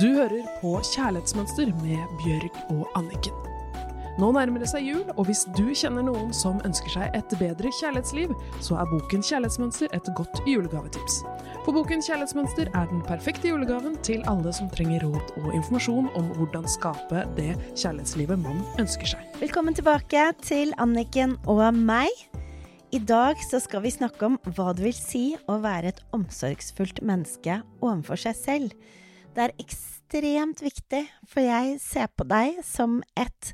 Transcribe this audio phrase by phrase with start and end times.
[0.00, 3.34] Du hører på Kjærlighetsmønster med Bjørg og Anniken.
[4.16, 7.68] Nå nærmer det seg jul, og hvis du kjenner noen som ønsker seg et bedre
[7.76, 8.32] kjærlighetsliv,
[8.64, 11.18] så er boken Kjærlighetsmønster et godt julegavetips.
[11.66, 16.32] For boken Kjærlighetsmønster er den perfekte julegaven til alle som trenger råd og informasjon om
[16.38, 19.26] hvordan skape det kjærlighetslivet man ønsker seg.
[19.42, 22.08] Velkommen tilbake til Anniken og meg.
[22.96, 27.04] I dag så skal vi snakke om hva det vil si å være et omsorgsfullt
[27.04, 28.80] menneske overfor seg selv.
[29.30, 33.52] Det er ekstremt viktig, for jeg ser på deg som et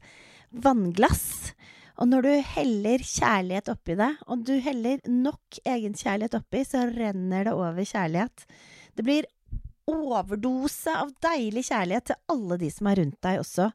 [0.65, 1.53] vannglass.
[2.01, 7.49] Og når du heller kjærlighet oppi det, og du heller nok egenkjærlighet oppi, så renner
[7.49, 8.47] det over kjærlighet.
[8.97, 9.29] Det blir
[9.87, 13.69] overdose av deilig kjærlighet til alle de som er rundt deg også.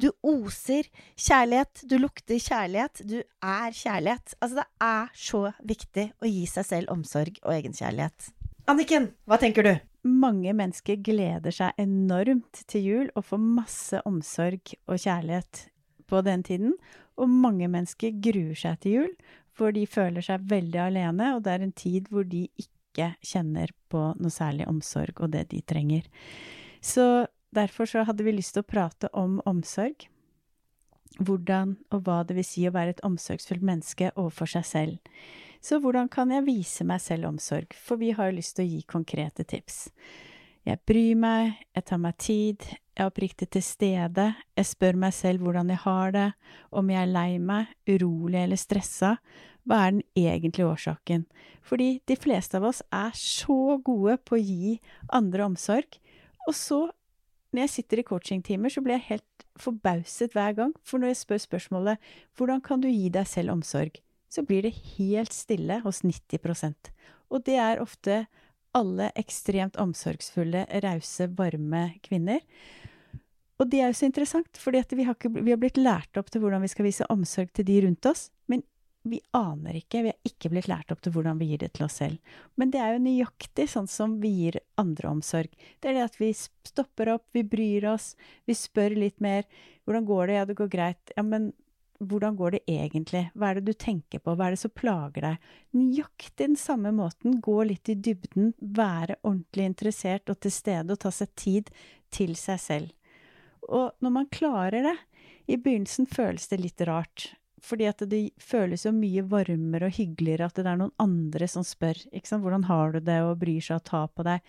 [0.00, 4.38] Du oser kjærlighet, du lukter kjærlighet, du er kjærlighet.
[4.38, 8.32] Altså, det er så viktig å gi seg selv omsorg og egenkjærlighet.
[8.68, 9.74] Anniken, hva tenker du?
[10.08, 15.66] Mange mennesker gleder seg enormt til jul og får masse omsorg og kjærlighet
[16.08, 16.74] på den tiden.
[17.18, 19.12] Og mange mennesker gruer seg til jul,
[19.58, 23.72] for de føler seg veldig alene, og det er en tid hvor de ikke kjenner
[23.90, 26.06] på noe særlig omsorg og det de trenger.
[26.80, 30.06] Så derfor så hadde vi lyst til å prate om omsorg.
[31.18, 34.98] Hvordan og hva det vil si å være et omsorgsfullt menneske overfor seg selv.
[35.60, 38.70] Så hvordan kan jeg vise meg selv omsorg, for vi har jo lyst til å
[38.70, 39.88] gi konkrete tips.
[40.68, 44.26] Jeg bryr meg, jeg tar meg tid, jeg er oppriktig til stede,
[44.58, 46.26] jeg spør meg selv hvordan jeg har det,
[46.74, 49.14] om jeg er lei meg, urolig eller stressa,
[49.68, 51.24] hva er den egentlige årsaken?
[51.64, 54.76] Fordi de fleste av oss er så gode på å gi
[55.14, 55.98] andre omsorg,
[56.48, 56.80] og så,
[57.52, 61.22] når jeg sitter i coachingtimer, så blir jeg helt forbauset hver gang, for når jeg
[61.22, 66.02] spør spørsmålet hvordan kan du gi deg selv omsorg, så blir det helt stille hos
[66.04, 66.92] 90%
[67.32, 68.26] Og det er ofte
[68.76, 72.44] alle ekstremt omsorgsfulle, rause, varme kvinner.
[73.58, 75.06] Og det er jo så interessant, for vi, vi,
[75.50, 78.62] har blitt lært opp til hvordan vi skal vise omsorg til de rundt oss, men
[79.08, 81.86] vi aner ikke, vi har ikke blitt lært opp til hvordan vi gir det til
[81.86, 82.18] oss selv.
[82.60, 85.54] Men det er jo nøyaktig sånn som vi gir andre omsorg.
[85.80, 88.12] Det er det at vi stopper opp, vi bryr oss,
[88.46, 89.48] vi spør litt mer.
[89.88, 90.38] Hvordan går det?
[90.38, 91.14] Ja, det går greit.
[91.16, 91.50] Ja, men
[91.98, 93.24] hvordan går det egentlig?
[93.34, 94.34] Hva er det du tenker på?
[94.36, 95.48] Hva er det som plager deg?
[95.74, 101.02] Nøyaktig den samme måten, gå litt i dybden, være ordentlig interessert og til stede og
[101.02, 101.72] ta seg tid
[102.14, 102.94] til seg selv.
[103.68, 104.96] Og når man klarer det
[105.48, 107.32] I begynnelsen føles det litt rart.
[107.64, 111.64] Fordi at det føles jo mye varmere og hyggeligere at det er noen andre som
[111.66, 111.98] spør.
[112.12, 112.44] ikke sant?
[112.44, 114.40] 'Hvordan har du det?' og bryr seg og tar på deg.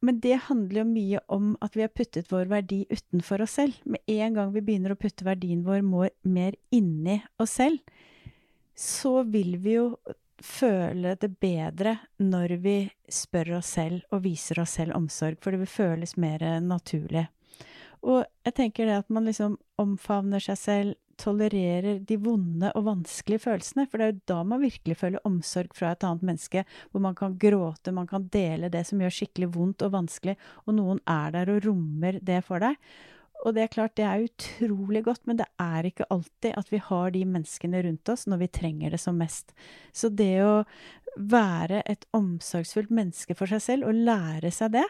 [0.00, 3.76] Men det handler jo mye om at vi har puttet vår verdi utenfor oss selv.
[3.84, 7.78] Med en gang vi begynner å putte verdien vår mer inni oss selv,
[8.74, 9.86] så vil vi jo
[10.40, 12.76] føle det bedre når vi
[13.12, 17.26] spør oss selv og viser oss selv omsorg, for det vil føles mer naturlig.
[18.00, 23.44] Og jeg tenker det at man liksom omfavner seg selv, tolererer de vonde og vanskelige
[23.44, 23.86] følelsene.
[23.90, 27.16] For det er jo da man virkelig føler omsorg fra et annet menneske, hvor man
[27.18, 30.36] kan gråte, man kan dele det som gjør skikkelig vondt og vanskelig,
[30.66, 32.78] og noen er der og rommer det for deg.
[33.40, 36.80] Og det er klart, det er utrolig godt, men det er ikke alltid at vi
[36.84, 39.54] har de menneskene rundt oss når vi trenger det som mest.
[39.96, 40.64] Så det å
[41.16, 44.84] være et omsorgsfullt menneske for seg selv og lære seg det,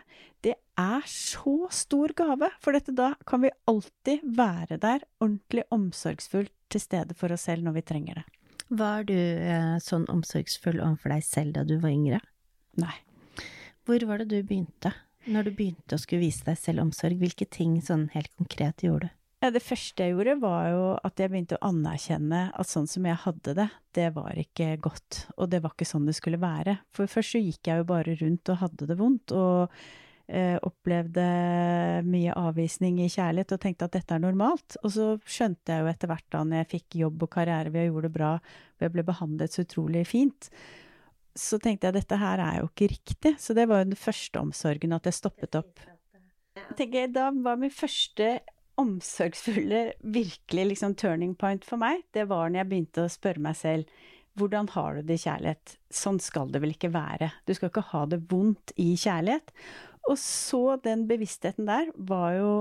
[0.44, 2.50] det er så stor gave.
[2.60, 7.66] For dette da kan vi alltid være der ordentlig omsorgsfullt til stede for oss selv
[7.66, 8.27] når vi trenger det.
[8.71, 12.21] Var du eh, sånn omsorgsfull overfor deg selv da du var yngre?
[12.78, 12.94] Nei.
[13.87, 14.93] Hvor var det du begynte?
[15.28, 19.10] Når du begynte å skulle vise deg selv omsorg, hvilke ting sånn helt konkret gjorde
[19.10, 19.16] du?
[19.41, 23.16] Det første jeg gjorde, var jo at jeg begynte å anerkjenne at sånn som jeg
[23.22, 23.66] hadde det,
[23.97, 26.76] det var ikke godt, og det var ikke sånn det skulle være.
[26.92, 29.72] For først så gikk jeg jo bare rundt og hadde det vondt, og
[30.28, 31.25] eh, opplevde
[32.04, 34.76] mye avvisning i kjærlighet og tenkte at dette er normalt.
[34.84, 37.86] Og så skjønte jeg jo etter hvert da når jeg fikk jobb og karriere ved
[37.86, 40.53] jeg gjorde det bra, og jeg ble behandlet så utrolig fint,
[41.38, 43.34] så tenkte jeg dette her er jo ikke riktig.
[43.41, 45.82] Så det var jo den første omsorgen, at jeg stoppet opp.
[46.56, 48.38] Jeg tenker, da var min første
[48.80, 53.59] omsorgsfulle, virkelig liksom turning point for meg, det var når jeg begynte å spørre meg
[53.59, 54.00] selv
[54.38, 55.77] hvordan har du det i kjærlighet?
[55.92, 57.33] Sånn skal det vel ikke være.
[57.44, 59.50] Du skal ikke ha det vondt i kjærlighet.
[60.09, 62.53] Og så den bevisstheten der var jo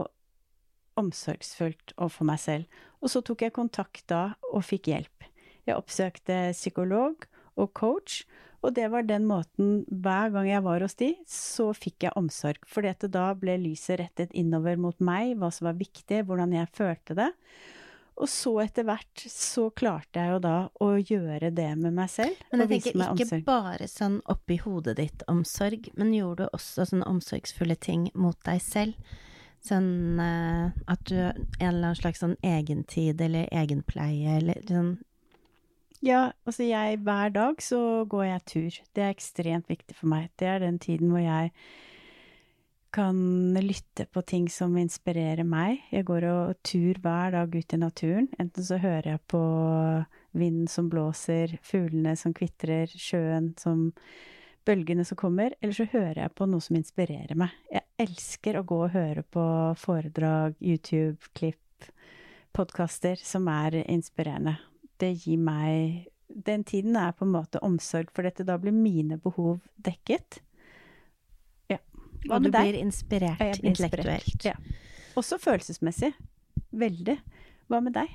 [1.00, 2.82] omsorgsfullt overfor meg selv.
[3.00, 5.30] Og så tok jeg kontakt da og fikk hjelp.
[5.70, 7.28] Jeg oppsøkte psykolog
[7.60, 8.24] og coach,
[8.60, 12.66] og det var den måten hver gang jeg var hos de, så fikk jeg omsorg.
[12.68, 17.16] For da ble lyset rettet innover mot meg, hva som var viktig, hvordan jeg følte
[17.22, 17.30] det.
[18.20, 22.36] Og så etter hvert så klarte jeg jo da å gjøre det med meg selv.
[22.52, 23.46] Men jeg tenker ikke omsorg.
[23.48, 28.60] bare sånn oppi hodet ditt omsorg, men gjorde du også sånne omsorgsfulle ting mot deg
[28.64, 29.16] selv?
[29.64, 34.94] Sånn uh, at du En eller annen slags sånn egentid eller egenpleie eller sånn
[36.00, 38.80] Ja, altså jeg Hver dag så går jeg tur.
[38.96, 40.30] Det er ekstremt viktig for meg.
[40.40, 41.52] Det er den tiden hvor jeg
[42.96, 45.84] kan lytte på ting som inspirerer meg.
[45.92, 48.30] Jeg går og tur hver dag ut i naturen.
[48.40, 49.44] Enten så hører jeg på
[50.32, 53.92] vinden som blåser, fuglene som kvitrer, sjøen som
[54.68, 57.54] Bølgene som kommer, eller så hører jeg på noe som inspirerer meg.
[57.74, 59.46] Jeg elsker å gå og høre på
[59.82, 61.88] foredrag, YouTube-klipp,
[62.54, 64.60] podkaster som er inspirerende.
[65.00, 68.46] Det gir meg Den tiden er på en måte omsorg for dette.
[68.46, 70.40] Da blir mine behov dekket.
[71.72, 71.80] Ja.
[72.28, 72.62] Hva Og du deg?
[72.70, 74.06] blir inspirert Ja, blir inspirert.
[74.06, 74.46] intellektuelt.
[74.46, 74.54] Ja.
[75.18, 76.12] Også følelsesmessig.
[76.72, 77.18] Veldig.
[77.70, 78.14] Hva med deg?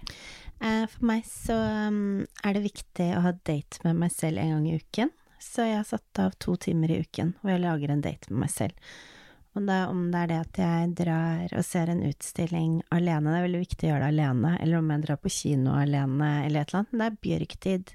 [0.62, 1.56] Eh, For meg så
[1.88, 5.10] um, er det viktig å ha date med meg selv en gang i uken.
[5.42, 8.44] Så jeg har satt av to timer i uken hvor jeg lager en date med
[8.46, 8.72] meg selv.
[9.54, 13.38] Og det, om det er det at jeg drar og ser en utstilling alene, det
[13.38, 16.64] er veldig viktig å gjøre det alene, eller om jeg drar på kino alene, eller
[16.64, 17.92] et eller annet, men det er bjørktid.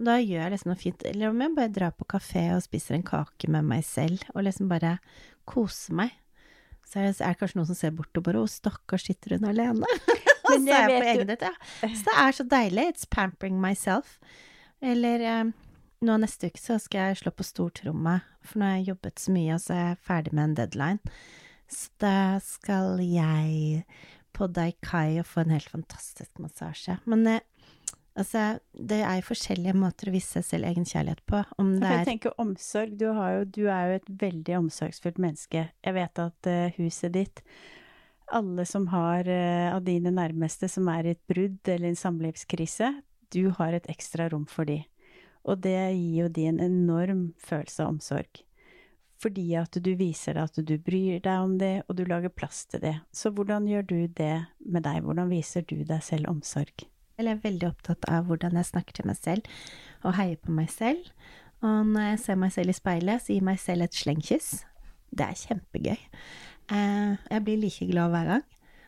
[0.00, 2.64] Og da gjør jeg liksom noe fint, eller om jeg bare drar på kafé og
[2.64, 4.94] spiser en kake med meg selv, og liksom bare
[5.44, 6.16] koser meg.
[6.88, 9.36] Så er det, er det kanskje noen som ser bort og bare 'Å, stakkars, sitter
[9.36, 9.84] hun alene?'
[10.50, 11.88] Men så er jeg på vet jo- egen date, ja.
[11.92, 12.86] Så det er så deilig.
[12.90, 14.16] It's pampering myself.
[14.82, 15.44] Eller eh,
[16.06, 19.34] nå neste uke så skal jeg slå på stortromma, for nå har jeg jobbet så
[19.34, 21.16] mye, og så er jeg ferdig med en deadline.
[21.70, 23.84] Så da skal jeg
[24.34, 26.96] på Daikai og få en helt fantastisk massasje.
[27.10, 27.42] Men eh,
[28.18, 28.44] altså,
[28.74, 31.42] det er jo forskjellige måter å vise seg selv egenkjærlighet på.
[31.62, 32.96] Om det er jeg er tenker omsorg.
[32.98, 35.68] Du, har jo, du er jo et veldig omsorgsfullt menneske.
[35.86, 37.44] Jeg vet at eh, huset ditt
[38.30, 42.92] Alle som har eh, av dine nærmeste som er i et brudd eller en samlivskrise,
[43.30, 44.80] du har et ekstra rom for de.
[45.48, 48.42] Og det gir jo de en enorm følelse av omsorg.
[49.20, 52.64] Fordi at du viser deg at du bryr deg om det, og du lager plass
[52.70, 52.94] til det.
[53.12, 55.02] Så hvordan gjør du det med deg?
[55.04, 56.86] Hvordan viser du deg selv omsorg?
[57.20, 59.48] Jeg er veldig opptatt av hvordan jeg snakker til meg selv,
[60.00, 61.10] og heier på meg selv.
[61.60, 64.50] Og når jeg ser meg selv i speilet, så gir meg selv et slengkyss.
[65.12, 65.98] Det er kjempegøy.
[66.72, 68.46] Eh, jeg blir like glad hver gang,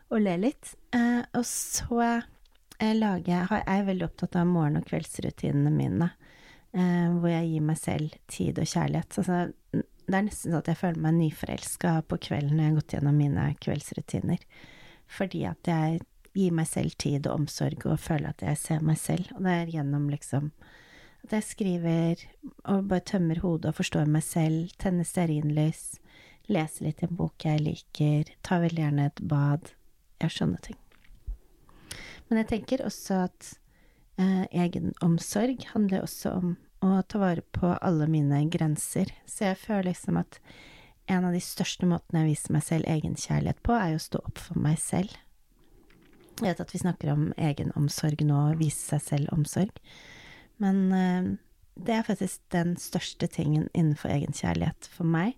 [0.08, 0.72] og ler litt.
[0.96, 6.08] Eh, og så eh, lager jeg Jeg er veldig opptatt av morgen- og kveldsrutinene mine,
[6.72, 9.18] hvor jeg gir meg selv tid og kjærlighet.
[9.20, 9.40] Altså,
[9.72, 12.94] det er nesten sånn at jeg føler meg nyforelska på kvelden når jeg har gått
[12.96, 14.46] gjennom mine kveldsrutiner.
[15.12, 16.00] Fordi at jeg
[16.32, 19.28] gir meg selv tid og omsorg og føler at jeg ser meg selv.
[19.36, 20.50] Og det er gjennom liksom
[21.22, 22.22] at jeg skriver
[22.72, 26.00] og bare tømmer hodet og forstår meg selv, tenner stearinlys,
[26.50, 29.70] leser litt i en bok jeg liker, tar veldig gjerne et bad.
[30.22, 30.78] Ja, sånne ting.
[32.28, 33.52] Men jeg tenker også at
[34.20, 39.12] eh, egenomsorg handler også om å ta vare på alle mine grenser.
[39.26, 40.40] Så jeg føler liksom at
[41.10, 44.22] en av de største måtene jeg viser meg selv egenkjærlighet på, er jo å stå
[44.22, 45.14] opp for meg selv.
[46.40, 49.82] Jeg vet at vi snakker om egenomsorg nå, vise seg selv omsorg.
[50.62, 51.32] Men eh,
[51.74, 55.36] det er faktisk den største tingen innenfor egenkjærlighet for meg,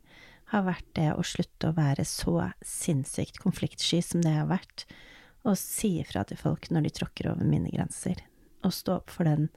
[0.53, 4.85] har vært det å slutte å være så sinnssykt konfliktsky som det jeg har vært,
[5.45, 8.21] og si ifra til folk når de tråkker over mine grenser.
[8.65, 9.49] Og stå opp for den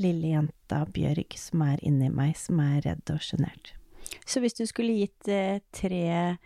[0.00, 3.74] lille jenta Bjørg som er inni meg, som er redd og sjenert.
[4.26, 6.36] Så hvis du skulle gitt eh, tre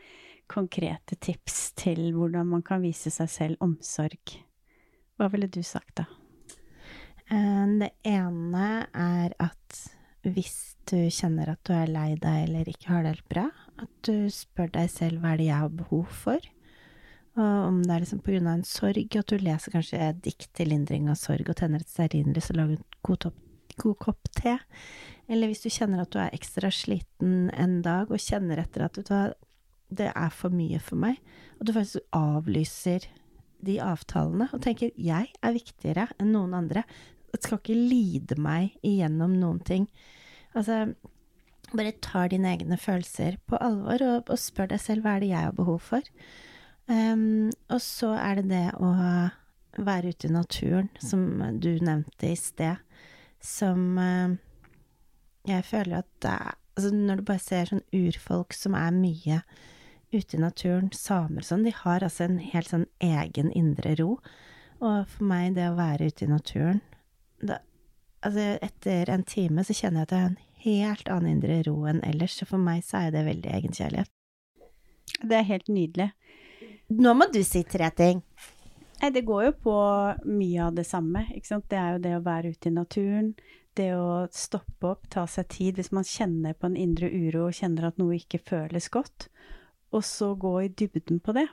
[0.51, 4.35] konkrete tips til hvordan man kan vise seg selv omsorg,
[5.21, 6.09] hva ville du sagt da?
[7.31, 9.83] Eh, Det ene er at
[10.27, 13.47] hvis du kjenner at du er lei deg eller ikke har det helt bra,
[13.81, 16.51] at du spør deg selv hva er det jeg har behov for.
[17.39, 21.07] Og om det er liksom av en sorg, at du leser kanskje dikt til lindring
[21.11, 23.39] av sorg og tenner et stearinlys og lager en god, topp,
[23.79, 24.57] god kopp te.
[25.31, 28.99] Eller hvis du kjenner at du er ekstra sliten en dag og kjenner etter at
[28.99, 29.15] du
[29.91, 31.17] det er for mye for meg,
[31.59, 33.09] og du faktisk avlyser
[33.67, 36.85] de avtalene og tenker jeg er viktigere enn noen andre.
[37.31, 39.89] Det skal ikke lide meg igjennom noen ting.
[40.55, 40.95] Altså,
[41.71, 45.33] bare tar dine egne følelser på alvor, og, og spør deg selv hva er det
[45.33, 46.07] jeg har behov for.
[46.89, 48.93] Ehm, og så er det det å
[49.81, 51.27] være ute i naturen, som
[51.61, 52.81] du nevnte i sted,
[53.41, 54.35] som uh,
[55.49, 59.41] jeg føler at det er Altså, når du bare ser sånn urfolk som er mye
[60.15, 64.15] ute i naturen, samer sånn, de har altså en helt sånn egen indre ro.
[64.79, 66.81] Og for meg, det å være ute i naturen
[67.43, 67.59] da,
[68.21, 71.77] Altså, etter en time så kjenner jeg at jeg har en helt annen indre ro
[71.89, 74.11] enn ellers, så for meg så er det veldig egenkjærlighet.
[75.21, 76.11] Det er helt nydelig.
[76.91, 78.23] Nå må du si tre ting.
[79.01, 79.75] Nei, det går jo på
[80.27, 81.23] mye av det samme.
[81.31, 83.31] Det er jo det å være ute i naturen.
[83.79, 87.57] Det å stoppe opp, ta seg tid hvis man kjenner på en indre uro og
[87.57, 89.31] kjenner at noe ikke føles godt.
[89.95, 91.47] Og så gå i dybden på det.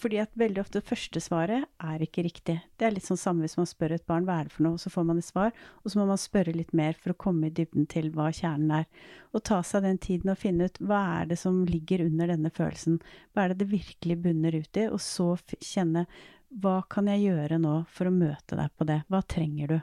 [0.00, 2.56] Fordi at veldig ofte første svaret er ikke riktig.
[2.80, 4.78] Det er litt sånn samme hvis man spør et barn hva er det for noe,
[4.78, 5.52] og så får man et svar,
[5.84, 8.72] og så må man spørre litt mer for å komme i dybden til hva kjernen
[8.80, 8.88] er.
[9.36, 12.52] Og ta seg den tiden og finne ut hva er det som ligger under denne
[12.54, 13.00] følelsen.
[13.34, 16.06] Hva er det det virkelig bunner ut i, og så kjenne
[16.50, 19.02] hva kan jeg gjøre nå for å møte deg på det?
[19.12, 19.78] Hva trenger du?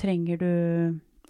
[0.00, 0.50] Trenger du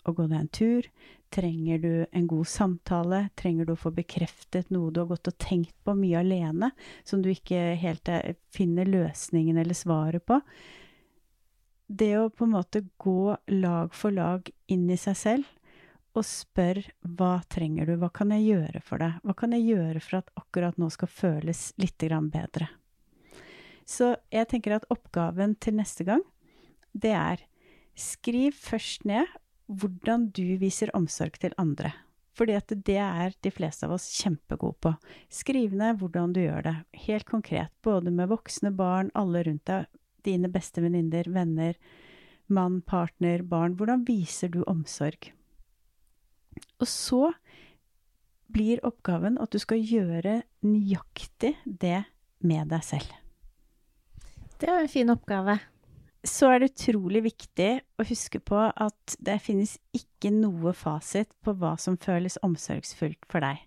[0.04, 0.88] å gå deg en tur?
[1.34, 3.24] Trenger du en god samtale?
[3.34, 6.70] Trenger du å få bekreftet noe du har gått og tenkt på mye alene,
[7.02, 10.38] som du ikke helt eh, finner løsningen eller svaret på?
[11.90, 15.50] Det å på en måte gå lag for lag inn i seg selv
[16.14, 16.78] og spør
[17.18, 20.30] hva trenger du, hva kan jeg gjøre for deg, hva kan jeg gjøre for at
[20.38, 21.98] akkurat nå skal føles litt
[22.30, 22.70] bedre?
[23.84, 26.22] Så jeg tenker at oppgaven til neste gang,
[26.94, 27.42] det er
[27.98, 29.26] skriv først ned
[29.66, 31.92] hvordan du viser omsorg til andre.
[32.34, 34.94] Fordi at det er de fleste av oss kjempegode på.
[35.30, 36.74] Skriv ned hvordan du gjør det,
[37.06, 39.86] helt konkret, både med voksne, barn, alle rundt deg,
[40.26, 41.78] dine beste venninner, venner,
[42.50, 43.76] mann, partner, barn.
[43.78, 45.30] Hvordan viser du omsorg?
[46.82, 47.28] Og så
[48.54, 52.02] blir oppgaven at du skal gjøre nøyaktig det
[52.44, 53.14] med deg selv.
[54.58, 55.58] Det var en fin oppgave
[56.24, 61.52] så er det utrolig viktig å huske på at det finnes ikke noe fasit på
[61.60, 63.60] hva som føles omsorgsfullt for deg.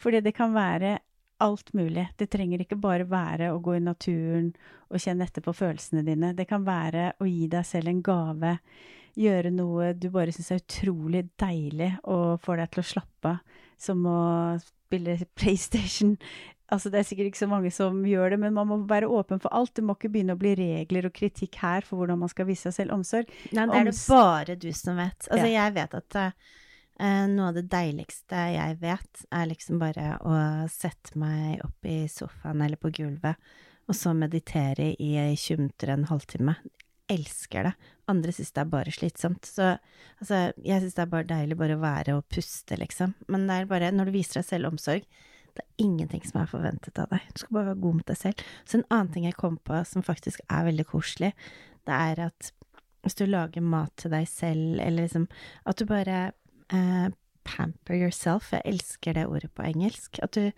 [0.00, 0.96] Fordi det kan være
[1.44, 2.06] alt mulig.
[2.16, 4.50] Det trenger ikke bare være å gå i naturen
[4.88, 6.32] og kjenne etter på følelsene dine.
[6.36, 8.56] Det kan være å gi deg selv en gave,
[9.20, 13.58] gjøre noe du bare syns er utrolig deilig og får deg til å slappe av,
[13.80, 14.20] som å
[14.62, 16.16] spille PlayStation
[16.70, 19.42] Altså, det er sikkert ikke så mange som gjør det, men man må være åpen
[19.42, 19.72] for alt.
[19.74, 22.68] Det må ikke begynne å bli regler og kritikk her for hvordan man skal vise
[22.68, 23.30] seg selv omsorg.
[23.50, 25.26] Nei, det er det bare du som vet.
[25.26, 25.64] Altså, ja.
[25.64, 30.36] jeg vet at uh, noe av det deiligste jeg vet, er liksom bare å
[30.70, 33.50] sette meg opp i sofaen eller på gulvet,
[33.90, 36.54] og så meditere i 20 minutter, en halvtime.
[37.10, 37.74] Elsker det.
[38.10, 39.48] Andre syns det er bare slitsomt.
[39.48, 43.16] Så altså, jeg syns det er bare deilig bare å være og puste, liksom.
[43.26, 45.08] Men det er bare, når du viser deg selv omsorg,
[45.60, 47.26] det er ingenting som er forventet av deg.
[47.34, 48.46] Du skal bare være god mot deg selv.
[48.64, 51.34] Så en annen ting jeg kom på som faktisk er veldig koselig,
[51.88, 52.50] det er at
[53.04, 55.24] hvis du lager mat til deg selv, eller liksom
[55.64, 56.32] At du bare
[56.68, 57.08] eh,
[57.44, 58.52] pamper yourself.
[58.52, 60.20] Jeg elsker det ordet på engelsk.
[60.22, 60.50] At du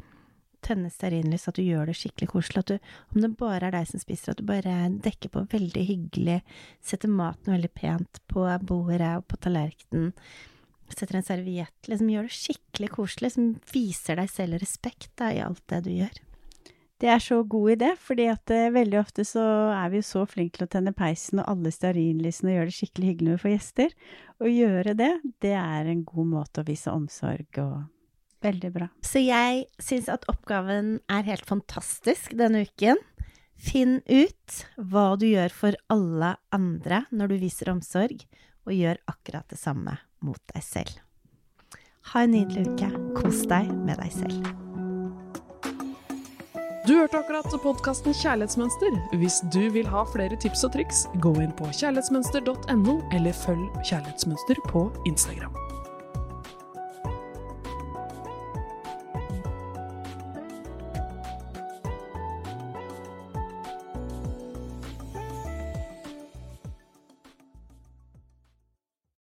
[0.63, 2.63] tenner stearinlys, at du gjør det skikkelig koselig.
[2.63, 5.85] At du, om det bare er deg som spiser, at du bare dekker på veldig
[5.87, 6.41] hyggelig,
[6.83, 10.13] setter maten veldig pent på bordet og på tallerkenen
[10.99, 15.43] setter en serviett, liksom gjør det skikkelig koselig, som viser deg selv respekt da, i
[15.45, 16.21] alt det du gjør.
[17.03, 19.43] Det er så god idé, fordi at uh, veldig ofte så
[19.75, 22.77] er vi jo så flinke til å tenne peisen og alle stearinlysene og gjøre det
[22.77, 23.97] skikkelig hyggelig når vi får gjester.
[24.39, 25.09] Å gjøre det,
[25.43, 27.75] det er en god måte å vise omsorg og
[28.43, 28.89] Veldig bra.
[29.07, 32.99] Så jeg syns at oppgaven er helt fantastisk denne uken.
[33.55, 38.25] Finn ut hva du gjør for alle andre når du viser omsorg,
[38.67, 40.99] og gjør akkurat det samme mot deg selv.
[42.13, 42.91] Ha en nydelig uke.
[43.19, 44.53] Kos deg med deg selv.
[46.83, 48.97] Du hørte akkurat podkasten Kjærlighetsmønster.
[49.21, 54.59] Hvis du vil ha flere tips og triks, gå inn på kjærlighetsmønster.no, eller følg Kjærlighetsmønster
[54.67, 55.55] på Instagram.